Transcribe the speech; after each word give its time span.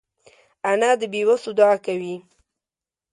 انا 0.69 0.91
د 0.99 1.01
بېوسو 1.11 1.51
دعا 1.57 1.75
کوي 1.85 2.15